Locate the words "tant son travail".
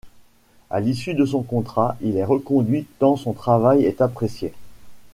2.97-3.83